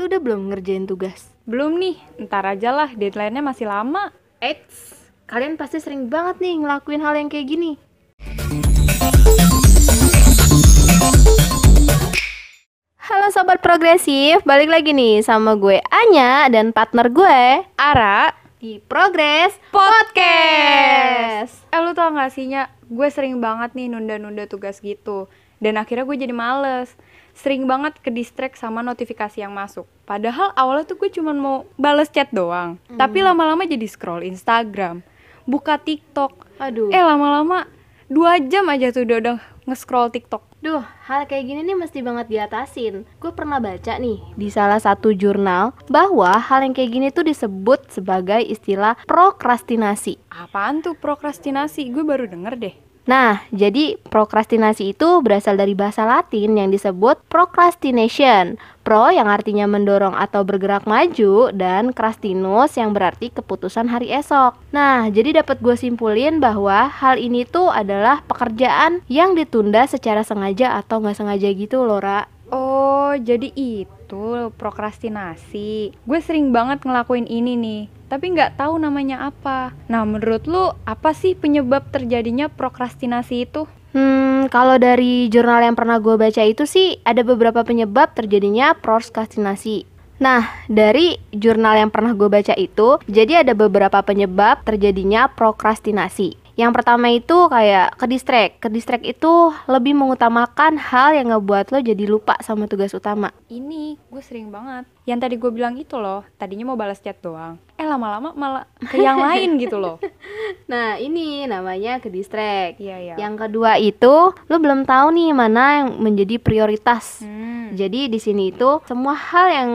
[0.00, 1.28] lu udah belum ngerjain tugas?
[1.44, 4.08] Belum nih, ntar aja lah, deadline-nya masih lama.
[4.40, 4.96] Eits,
[5.28, 7.76] kalian pasti sering banget nih ngelakuin hal yang kayak gini.
[12.96, 19.52] Halo Sobat Progresif, balik lagi nih sama gue Anya dan partner gue Ara, di Progress
[19.68, 20.59] Podcast.
[22.20, 22.68] Gak sih, Nya?
[22.92, 25.32] Gue sering banget nih nunda-nunda tugas gitu.
[25.56, 26.92] Dan akhirnya gue jadi males.
[27.32, 29.88] Sering banget ke distract sama notifikasi yang masuk.
[30.04, 32.76] Padahal awalnya tuh gue cuma mau bales chat doang.
[32.92, 35.00] Tapi lama-lama jadi scroll Instagram,
[35.48, 36.60] buka TikTok.
[36.60, 37.64] Aduh, Eh lama-lama
[38.12, 40.44] dua jam aja tuh udah, udah nge-scroll TikTok.
[40.60, 43.08] Duh, hal kayak gini nih mesti banget diatasin.
[43.16, 47.88] Gue pernah baca nih di salah satu jurnal bahwa hal yang kayak gini tuh disebut
[47.88, 50.20] sebagai istilah prokrastinasi.
[50.28, 51.88] Apaan tuh prokrastinasi?
[51.92, 52.89] Gue baru denger deh.
[53.08, 58.60] Nah, jadi prokrastinasi itu berasal dari bahasa Latin yang disebut procrastination.
[58.80, 64.56] Pro yang artinya mendorong atau bergerak maju dan crastinus yang berarti keputusan hari esok.
[64.72, 70.80] Nah, jadi dapat gue simpulin bahwa hal ini tuh adalah pekerjaan yang ditunda secara sengaja
[70.80, 72.26] atau nggak sengaja gitu loh, Ra.
[72.50, 73.99] Oh, jadi itu
[74.58, 75.94] prokrastinasi.
[76.02, 79.70] Gue sering banget ngelakuin ini nih, tapi nggak tahu namanya apa.
[79.86, 83.70] Nah, menurut lu apa sih penyebab terjadinya prokrastinasi itu?
[83.90, 89.90] Hmm, kalau dari jurnal yang pernah gue baca itu sih ada beberapa penyebab terjadinya prokrastinasi.
[90.20, 96.49] Nah, dari jurnal yang pernah gue baca itu, jadi ada beberapa penyebab terjadinya prokrastinasi.
[96.60, 98.52] Yang pertama itu kayak ke distract.
[98.60, 103.32] Ke distract itu lebih mengutamakan hal yang ngebuat lo jadi lupa sama tugas utama.
[103.48, 104.84] Ini gue sering banget.
[105.08, 107.56] Yang tadi gue bilang itu loh, tadinya mau balas chat doang.
[107.80, 109.96] Eh lama-lama malah ke yang lain gitu loh.
[110.68, 112.76] Nah, ini namanya ke distract.
[112.76, 113.14] Iya, iya.
[113.16, 117.24] Yang kedua itu, lo belum tahu nih mana yang menjadi prioritas.
[117.24, 117.72] Hmm.
[117.72, 119.70] Jadi di sini itu semua hal yang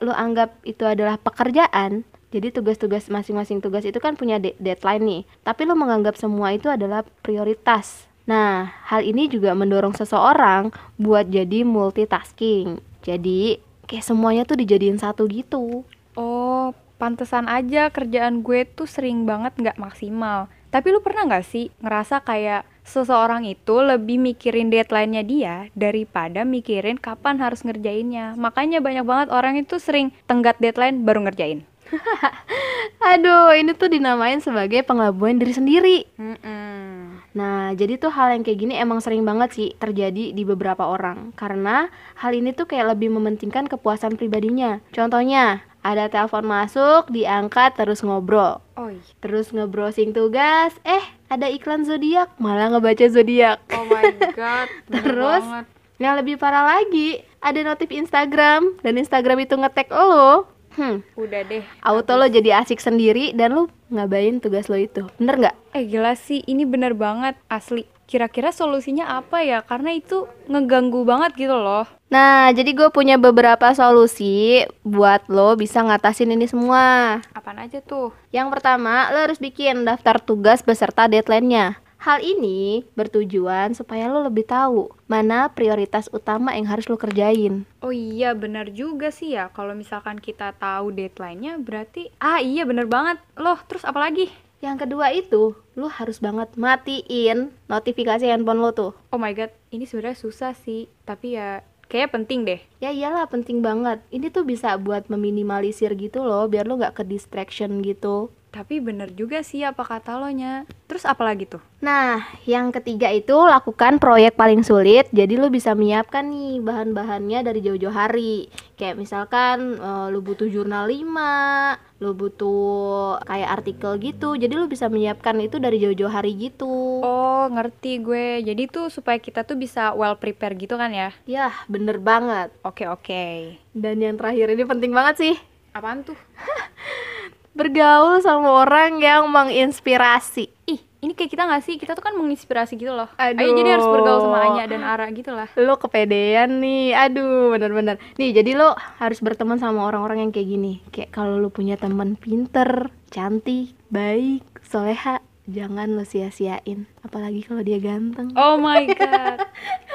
[0.00, 2.08] lu anggap itu adalah pekerjaan.
[2.30, 5.22] Jadi tugas-tugas masing-masing tugas itu kan punya de- deadline nih.
[5.42, 8.06] Tapi lu menganggap semua itu adalah prioritas.
[8.30, 12.78] Nah, hal ini juga mendorong seseorang buat jadi multitasking.
[13.02, 13.58] Jadi
[13.90, 15.82] kayak semuanya tuh dijadiin satu gitu.
[16.14, 16.70] Oh,
[17.02, 20.46] pantesan aja kerjaan gue tuh sering banget nggak maksimal.
[20.70, 26.94] Tapi lu pernah nggak sih ngerasa kayak seseorang itu lebih mikirin deadline-nya dia daripada mikirin
[27.02, 28.38] kapan harus ngerjainnya.
[28.38, 31.66] Makanya banyak banget orang itu sering tenggat deadline baru ngerjain.
[33.14, 35.98] Aduh, ini tuh dinamain sebagai pengelabuan diri sendiri.
[36.18, 37.20] Hmm.
[37.30, 41.30] Nah, jadi tuh hal yang kayak gini emang sering banget sih terjadi di beberapa orang.
[41.38, 41.86] Karena
[42.18, 44.82] hal ini tuh kayak lebih mementingkan kepuasan pribadinya.
[44.90, 48.60] Contohnya, ada telepon masuk, diangkat terus ngobrol.
[48.76, 49.00] Iya.
[49.24, 53.62] Terus nge-browsing tugas, eh ada iklan zodiak, malah ngebaca zodiak.
[53.72, 54.68] oh my god.
[54.92, 55.44] Terus?
[55.46, 55.66] banget.
[56.00, 60.48] Yang lebih parah lagi, ada notif Instagram dan Instagram itu nge-tag lo.
[60.80, 61.60] Hmm, Udah deh.
[61.84, 65.04] auto lo jadi asik sendiri dan lo ngabain tugas lo itu.
[65.20, 65.56] Bener nggak?
[65.76, 67.84] Eh gila sih, ini bener banget asli.
[68.08, 69.60] Kira-kira solusinya apa ya?
[69.60, 71.84] Karena itu ngeganggu banget gitu loh.
[72.08, 77.20] Nah, jadi gue punya beberapa solusi buat lo bisa ngatasin ini semua.
[77.36, 78.10] Apaan aja tuh?
[78.32, 81.76] Yang pertama, lo harus bikin daftar tugas beserta deadline-nya.
[82.00, 87.68] Hal ini bertujuan supaya lo lebih tahu mana prioritas utama yang harus lo kerjain.
[87.84, 92.88] Oh iya bener juga sih ya Kalau misalkan kita tahu deadline-nya berarti Ah iya bener
[92.88, 94.32] banget Loh terus apa lagi?
[94.64, 98.92] Yang kedua itu, lo harus banget matiin notifikasi handphone lo tuh.
[99.12, 101.60] Oh my god ini sebenarnya susah sih Tapi ya
[101.92, 104.00] kayaknya penting deh Ya iyalah penting banget.
[104.08, 108.32] Ini tuh bisa buat meminimalisir gitu loh, biar lo nggak ke distraction gitu.
[108.50, 111.62] Tapi bener juga sih apa kata lo nya Terus apa lagi tuh?
[111.86, 112.18] Nah,
[112.50, 115.06] yang ketiga itu lakukan proyek paling sulit.
[115.14, 118.50] Jadi lu bisa menyiapkan nih bahan-bahannya dari jauh-jauh hari.
[118.74, 124.34] Kayak misalkan eh, lu butuh jurnal 5, lu butuh kayak artikel gitu.
[124.34, 127.06] Jadi lu bisa menyiapkan itu dari jauh-jauh hari gitu.
[127.06, 131.54] Oh ngerti gue Jadi tuh supaya kita tuh bisa well prepare gitu kan ya Yah,
[131.70, 132.50] bener banget.
[132.66, 135.34] Oke oke Dan yang terakhir ini penting banget sih.
[135.70, 136.18] Apaan tuh?
[137.60, 140.48] Bergaul sama orang yang menginspirasi.
[140.64, 141.76] Ih ini kayak kita gak sih?
[141.80, 143.40] Kita tuh kan menginspirasi gitu loh Aduh.
[143.40, 147.96] Ayo jadi harus bergaul sama Anya dan Ara gitu lah Lo kepedean nih, aduh bener-bener
[148.20, 152.20] Nih jadi lo harus berteman sama orang-orang yang kayak gini Kayak kalau lo punya teman
[152.20, 159.40] pinter, cantik, baik, soleha Jangan lo sia-siain Apalagi kalau dia ganteng Oh my god.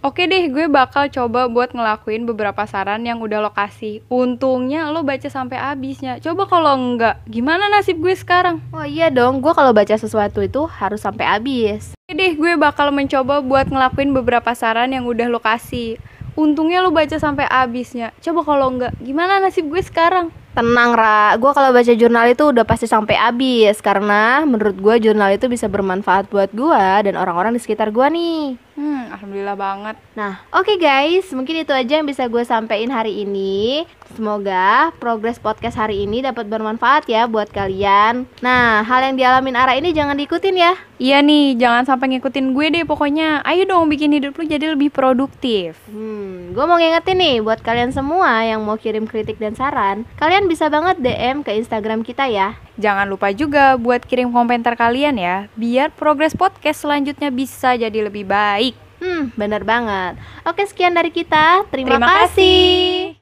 [0.00, 4.00] Oke deh, gue bakal coba buat ngelakuin beberapa saran yang udah lo kasih.
[4.08, 6.16] Untungnya lo baca sampai habisnya.
[6.24, 8.64] Coba kalau enggak, gimana nasib gue sekarang?
[8.72, 12.96] Oh iya dong, gue kalau baca sesuatu itu harus sampai habis Oke deh, gue bakal
[12.96, 16.00] mencoba buat ngelakuin beberapa saran yang udah lo kasih.
[16.32, 18.16] Untungnya lu baca sampai habisnya.
[18.24, 20.32] Coba kalau enggak, gimana nasib gue sekarang?
[20.56, 25.30] Tenang Ra, gue kalau baca jurnal itu udah pasti sampai habis Karena menurut gue jurnal
[25.30, 29.96] itu bisa bermanfaat buat gue dan orang-orang di sekitar gue nih Hmm, alhamdulillah banget.
[30.16, 33.84] Nah, oke guys, mungkin itu aja yang bisa gue sampaikan hari ini.
[34.16, 38.24] Semoga progres podcast hari ini dapat bermanfaat ya buat kalian.
[38.40, 40.72] Nah, hal yang dialamin Ara ini jangan diikutin ya.
[40.96, 43.44] Iya nih, jangan sampai ngikutin gue deh pokoknya.
[43.44, 45.76] Ayo dong bikin hidup lu jadi lebih produktif.
[45.92, 50.48] Hmm, gue mau ngingetin nih buat kalian semua yang mau kirim kritik dan saran, kalian
[50.48, 52.56] bisa banget DM ke Instagram kita ya.
[52.80, 58.24] Jangan lupa juga buat kirim komentar kalian ya, biar progres podcast selanjutnya bisa jadi lebih
[58.24, 58.72] baik.
[59.00, 60.16] Hmm, bener banget.
[60.48, 61.68] Oke, sekian dari kita.
[61.68, 62.24] Terima, Terima kasih.
[62.24, 63.18] kasih.